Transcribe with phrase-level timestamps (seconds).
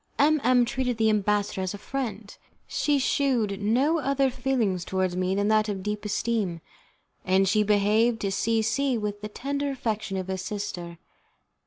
[0.17, 2.35] M M treated the ambassador as a friend.
[2.65, 6.59] She shewed no other feeling towards me than that of deep esteem,
[7.23, 10.97] and she behaved to C C with the tender affection of a sister.